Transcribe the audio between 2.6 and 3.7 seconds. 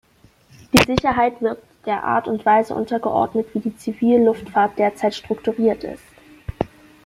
untergeordnet, wie